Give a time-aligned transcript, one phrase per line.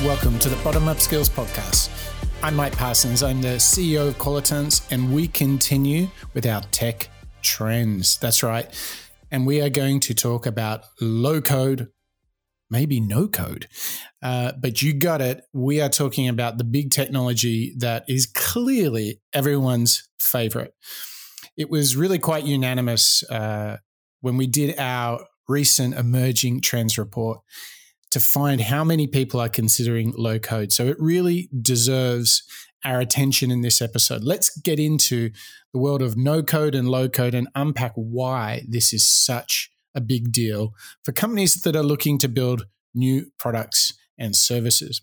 [0.00, 1.90] and welcome to the Bottom Up Skills Podcast.
[2.42, 7.10] I'm Mike Parsons, I'm the CEO of Qualitance, and we continue with our tech
[7.42, 8.16] trends.
[8.16, 8.66] That's right.
[9.30, 11.88] And we are going to talk about low code,
[12.70, 13.68] maybe no code.
[14.22, 15.42] Uh, but you got it.
[15.52, 20.74] We are talking about the big technology that is clearly everyone's favorite.
[21.58, 23.78] It was really quite unanimous uh,
[24.22, 27.40] when we did our recent emerging trends report
[28.10, 30.72] to find how many people are considering low code.
[30.72, 32.42] So it really deserves
[32.84, 34.24] our attention in this episode.
[34.24, 35.30] Let's get into
[35.72, 40.00] the world of no code and low code and unpack why this is such a
[40.00, 40.74] big deal
[41.04, 45.02] for companies that are looking to build new products and services.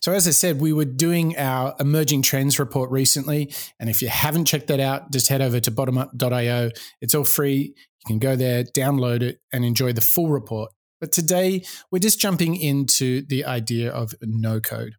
[0.00, 3.52] So, as I said, we were doing our emerging trends report recently.
[3.78, 6.70] And if you haven't checked that out, just head over to bottomup.io.
[7.00, 7.74] It's all free.
[7.76, 10.72] You can go there, download it, and enjoy the full report.
[11.00, 14.94] But today, we're just jumping into the idea of no code.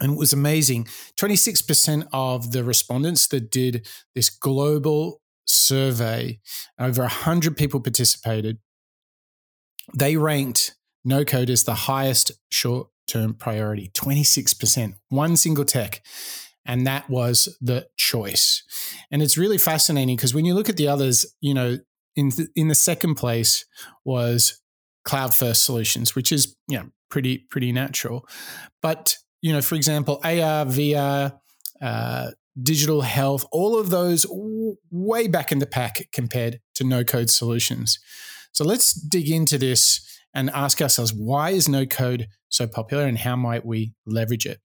[0.00, 0.88] And it was amazing.
[1.18, 6.40] 26% of the respondents that did this global survey,
[6.78, 8.58] over 100 people participated,
[9.94, 16.02] they ranked no code as the highest short term priority 26%, one single tech.
[16.64, 18.62] And that was the choice.
[19.10, 21.78] And it's really fascinating because when you look at the others, you know,
[22.16, 23.64] in the, in the second place
[24.04, 24.60] was
[25.04, 28.26] cloud first solutions, which is you know pretty pretty natural.
[28.82, 31.38] But you know, for example, AR, VR,
[31.80, 34.26] uh, digital health, all of those
[34.90, 37.98] way back in the pack compared to no code solutions.
[38.52, 40.00] So let's dig into this
[40.34, 44.60] and ask ourselves why is no code so popular and how might we leverage it?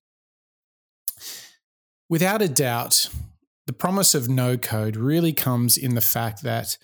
[2.10, 3.10] Without a doubt,
[3.66, 6.78] the promise of no code really comes in the fact that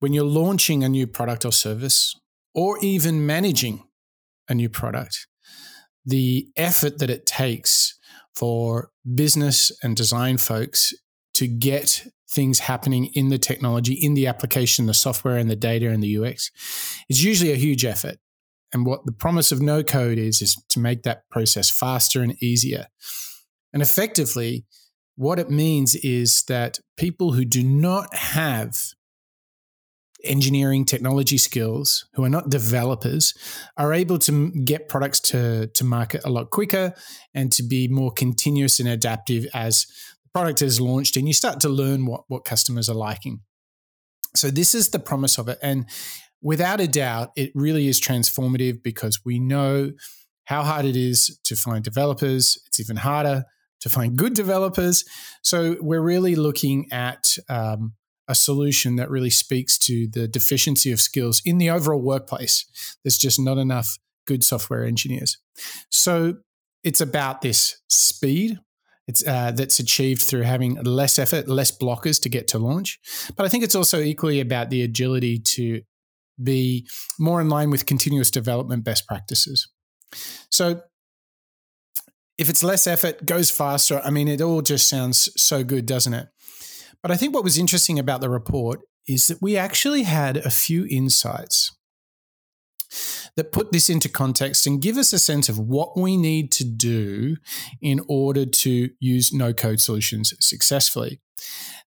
[0.00, 2.14] when you're launching a new product or service,
[2.54, 3.84] or even managing
[4.48, 5.26] a new product,
[6.04, 7.98] the effort that it takes
[8.34, 10.92] for business and design folks
[11.34, 15.88] to get things happening in the technology, in the application, the software and the data
[15.88, 16.50] and the UX
[17.08, 18.16] is usually a huge effort.
[18.72, 22.42] And what the promise of no code is, is to make that process faster and
[22.42, 22.86] easier.
[23.72, 24.64] And effectively,
[25.16, 28.76] what it means is that people who do not have
[30.24, 33.34] engineering technology skills who are not developers
[33.76, 36.94] are able to get products to, to market a lot quicker
[37.34, 39.86] and to be more continuous and adaptive as
[40.22, 43.40] the product is launched and you start to learn what, what customers are liking.
[44.34, 45.58] So, this is the promise of it.
[45.62, 45.86] And
[46.40, 49.92] without a doubt, it really is transformative because we know
[50.46, 52.58] how hard it is to find developers.
[52.66, 53.44] It's even harder
[53.80, 55.04] to find good developers.
[55.42, 57.94] So, we're really looking at um,
[58.28, 62.64] a solution that really speaks to the deficiency of skills in the overall workplace.
[63.02, 65.38] There's just not enough good software engineers.
[65.90, 66.36] So
[66.84, 68.58] it's about this speed.
[69.08, 73.00] It's uh, that's achieved through having less effort, less blockers to get to launch.
[73.36, 75.82] But I think it's also equally about the agility to
[76.42, 76.86] be
[77.18, 79.68] more in line with continuous development best practices.
[80.50, 80.82] So
[82.38, 84.00] if it's less effort, goes faster.
[84.04, 86.28] I mean, it all just sounds so good, doesn't it?
[87.02, 90.50] But I think what was interesting about the report is that we actually had a
[90.50, 91.74] few insights
[93.36, 96.64] that put this into context and give us a sense of what we need to
[96.64, 97.36] do
[97.80, 101.20] in order to use no code solutions successfully.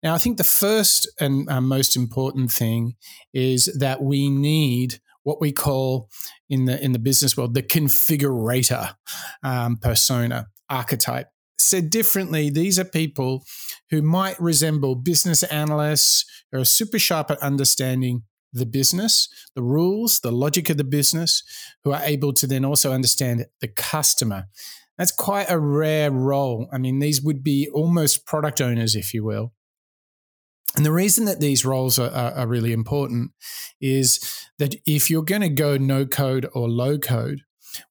[0.02, 2.96] Now, I think the first and uh, most important thing
[3.32, 6.10] is that we need what we call
[6.48, 8.94] in the in the business world the configurator
[9.42, 11.28] um, persona archetype.
[11.58, 13.44] Said differently, these are people
[13.90, 18.22] who might resemble business analysts who are super sharp at understanding
[18.52, 21.42] the business, the rules, the logic of the business,
[21.82, 24.44] who are able to then also understand the customer.
[24.96, 26.68] That's quite a rare role.
[26.72, 29.52] I mean, these would be almost product owners, if you will.
[30.76, 33.30] And the reason that these roles are, are, are really important
[33.80, 34.20] is
[34.58, 37.42] that if you're going to go no code or low code,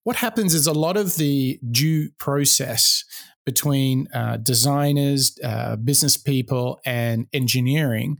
[0.03, 3.03] what happens is a lot of the due process
[3.45, 8.19] between uh, designers, uh, business people, and engineering,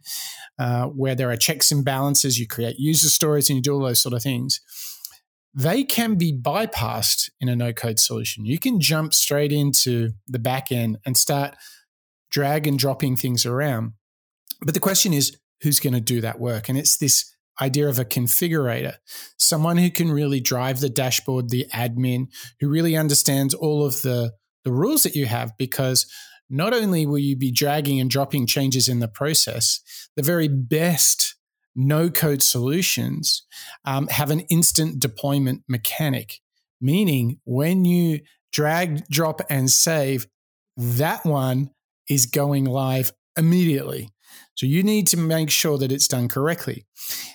[0.60, 2.40] uh, where there are checks and balances.
[2.40, 4.62] You create user stories and you do all those sort of things.
[5.54, 8.46] They can be bypassed in a no code solution.
[8.46, 11.56] You can jump straight into the back end and start
[12.32, 13.94] drag and dropping things around.
[14.62, 16.70] But the question is, who's going to do that work?
[16.70, 18.96] And it's this idea of a configurator,
[19.38, 22.28] someone who can really drive the dashboard, the admin,
[22.60, 26.06] who really understands all of the the rules that you have because
[26.50, 29.82] not only will you be dragging and dropping changes in the process,
[30.16, 31.36] the very best
[31.76, 33.44] no code solutions
[33.86, 36.40] um, have an instant deployment mechanic,
[36.80, 38.20] meaning when you
[38.52, 40.28] drag, drop, and save,
[40.78, 41.72] that one
[42.10, 44.10] is going live immediately.
[44.56, 46.86] So you need to make sure that it's done correctly.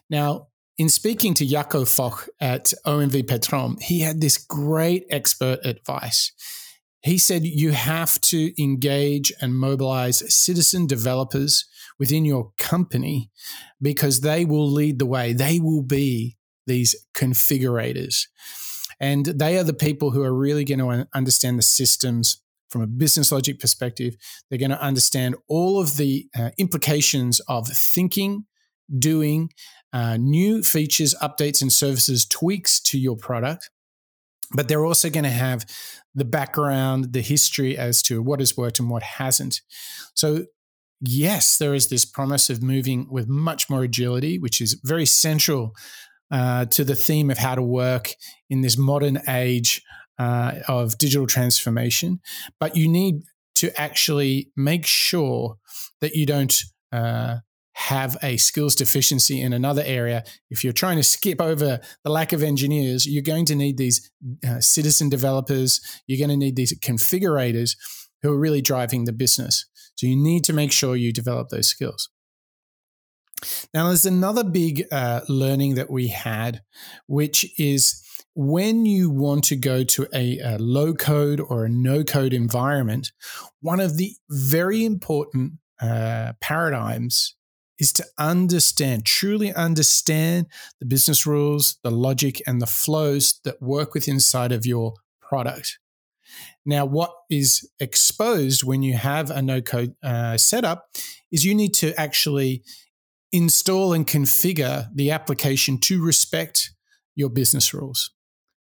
[0.09, 6.33] Now, in speaking to Jaco Foch at OMV Petrom, he had this great expert advice.
[7.03, 11.65] He said you have to engage and mobilize citizen developers
[11.99, 13.31] within your company
[13.81, 15.33] because they will lead the way.
[15.33, 16.37] They will be
[16.67, 18.27] these configurators.
[19.01, 22.87] And they are the people who are really going to understand the systems from a
[22.87, 24.17] business logic perspective.
[24.49, 28.45] They're going to understand all of the uh, implications of thinking,
[28.99, 29.51] doing,
[29.93, 33.71] uh, new features, updates, and services, tweaks to your product.
[34.55, 35.67] But they're also going to have
[36.15, 39.61] the background, the history as to what has worked and what hasn't.
[40.15, 40.47] So,
[41.01, 45.75] yes, there is this promise of moving with much more agility, which is very central
[46.31, 48.13] uh, to the theme of how to work
[48.51, 49.83] in this modern age
[50.19, 52.21] uh, of digital transformation.
[52.59, 53.23] But you need
[53.57, 55.57] to actually make sure
[56.01, 56.55] that you don't
[56.93, 57.39] uh,
[57.79, 60.25] have a skills deficiency in another area.
[60.51, 64.11] If you're trying to skip over the lack of engineers, you're going to need these
[64.47, 67.77] uh, citizen developers, you're going to need these configurators
[68.23, 69.65] who are really driving the business.
[69.95, 72.11] So you need to make sure you develop those skills.
[73.73, 76.63] Now, there's another big uh, learning that we had,
[77.07, 78.03] which is
[78.35, 83.13] when you want to go to a, a low code or a no code environment,
[83.61, 87.37] one of the very important uh, paradigms
[87.79, 90.47] is to understand, truly understand
[90.81, 95.79] the business rules, the logic, and the flows that work with inside of your product.
[96.67, 100.89] Now, what is exposed when you have a no code uh, setup
[101.33, 102.63] is you need to actually
[103.33, 106.73] install and configure the application to respect
[107.15, 108.11] your business rules,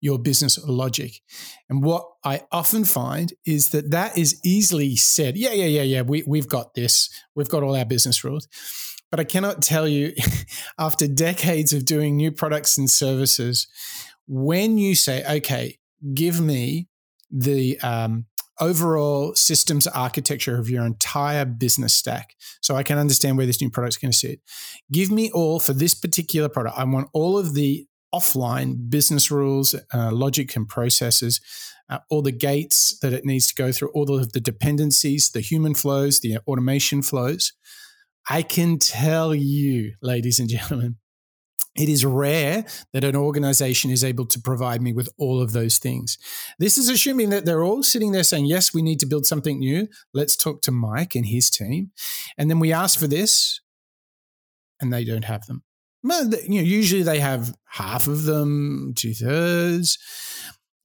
[0.02, 1.22] your business logic.
[1.70, 5.38] And what I often find is that that is easily said.
[5.38, 6.02] Yeah, yeah, yeah, yeah.
[6.02, 7.10] We, we've got this.
[7.36, 8.48] We've got all our business rules.
[9.12, 10.14] But I cannot tell you,
[10.80, 13.68] after decades of doing new products and services,
[14.28, 15.78] when you say, okay,
[16.14, 16.88] give me
[17.32, 18.26] the um,
[18.60, 23.70] overall systems architecture of your entire business stack so I can understand where this new
[23.70, 24.40] product is going to sit.
[24.92, 26.78] Give me all for this particular product.
[26.78, 31.42] I want all of the offline business rules, uh, logic, and processes,
[31.90, 35.42] uh, all the gates that it needs to go through, all of the dependencies, the
[35.42, 37.54] human flows, the automation flows.
[38.30, 40.98] I can tell you, ladies and gentlemen,
[41.76, 45.78] it is rare that an organization is able to provide me with all of those
[45.78, 46.18] things.
[46.58, 49.60] This is assuming that they're all sitting there saying, Yes, we need to build something
[49.60, 49.90] new.
[50.14, 51.92] Let's talk to Mike and his team.
[52.38, 53.60] And then we ask for this,
[54.80, 55.64] and they don't have them.
[56.02, 59.98] Well, you know, usually they have half of them, two thirds,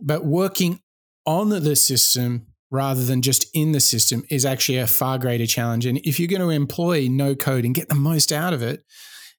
[0.01, 0.81] but working
[1.27, 5.87] on the system rather than just in the system is actually a far greater challenge.
[5.87, 8.85] And if you're going to employ no code and get the most out of it,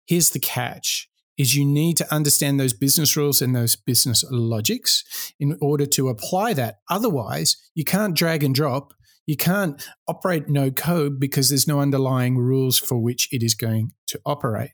[0.06, 5.33] here's the catch is you need to understand those business rules and those business logics
[5.39, 6.80] in order to apply that.
[6.89, 8.94] Otherwise, you can't drag and drop.
[9.25, 13.94] You can't operate no code because there's no underlying rules for which it is going
[14.07, 14.71] to operate.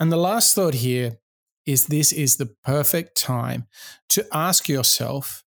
[0.00, 1.18] And the last thought here
[1.66, 3.66] is this is the perfect time
[4.10, 5.43] to ask yourself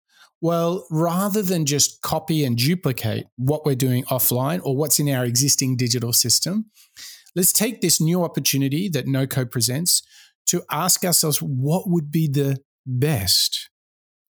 [0.45, 5.25] well, rather than just copy and duplicate what we're doing offline or what's in our
[5.25, 6.67] existing digital system,
[7.35, 10.03] let's take this new opportunity that no code presents
[10.49, 13.71] to ask ourselves what would be the best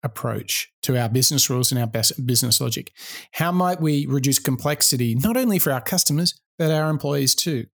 [0.03, 2.93] approach to our business rules and our best business logic.
[3.33, 7.69] How might we reduce complexity, not only for our customers, but our employees too?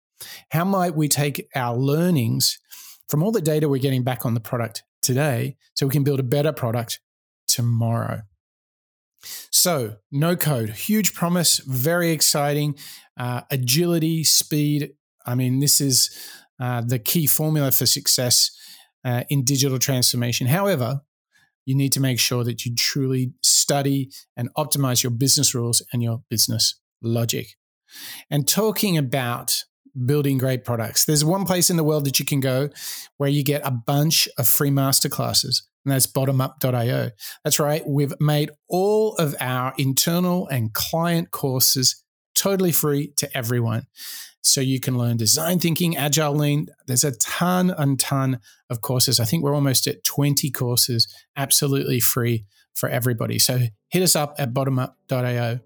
[0.52, 2.60] How might we take our learnings
[3.08, 6.20] from all the data we're getting back on the product today so we can build
[6.20, 7.00] a better product
[7.58, 8.22] tomorrow?
[9.50, 12.76] So, no code, huge promise, very exciting.
[13.18, 14.92] Uh, agility, speed.
[15.26, 16.16] I mean, this is
[16.60, 18.52] uh, the key formula for success
[19.04, 20.46] uh, in digital transformation.
[20.46, 21.00] However,
[21.66, 26.00] you need to make sure that you truly study and optimize your business rules and
[26.00, 27.56] your business logic.
[28.30, 29.64] And talking about
[30.06, 32.68] building great products, there's one place in the world that you can go
[33.16, 35.62] where you get a bunch of free masterclasses.
[35.88, 37.10] And that's bottomup.io.
[37.44, 37.82] That's right.
[37.88, 42.04] We've made all of our internal and client courses
[42.34, 43.86] totally free to everyone.
[44.42, 46.66] So you can learn design thinking, agile lean.
[46.86, 49.18] There's a ton and ton of courses.
[49.18, 53.38] I think we're almost at 20 courses absolutely free for everybody.
[53.38, 55.60] So hit us up at bottomup.io.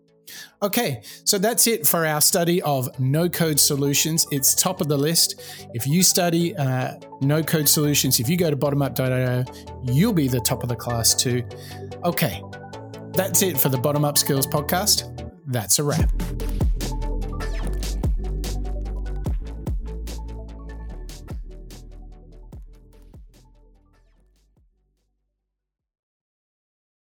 [0.63, 4.27] Okay, so that's it for our study of no code solutions.
[4.31, 5.41] It's top of the list.
[5.75, 9.45] If you study uh, no code solutions, if you go to bottomup.io,
[9.85, 11.43] you'll be the top of the class too.
[12.05, 12.43] Okay,
[13.13, 15.33] that's it for the Bottom Up Skills podcast.
[15.47, 16.11] That's a wrap.